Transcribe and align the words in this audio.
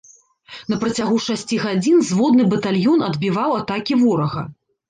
На 0.71 0.77
працягу 0.83 1.19
шасці 1.25 1.59
гадзін 1.65 2.01
зводны 2.09 2.47
батальён 2.57 3.07
адбіваў 3.09 3.51
атакі 3.61 3.93
ворага. 4.05 4.43